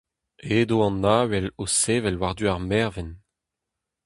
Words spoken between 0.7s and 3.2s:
an avel o sevel war-du ar mervent.